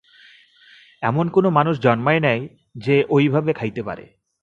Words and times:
এমন 1.03 1.25
কোন 1.29 1.45
মানুষ 1.49 1.75
জন্মায় 1.79 2.19
নাই, 2.19 2.39
যে 2.75 2.95
ঐভাবে 3.09 3.51
খাইতে 3.53 3.81
পারে। 3.83 4.05